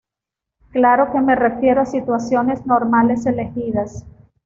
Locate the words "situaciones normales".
1.85-3.23